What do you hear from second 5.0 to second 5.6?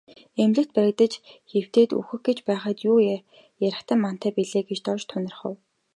тунирхав.